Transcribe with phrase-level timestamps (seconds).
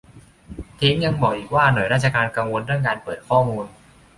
[0.75, 3.65] เท้งยังบอกอีกว่าหน่วยราชการกังวลเรื่องการเปิดข้อมูล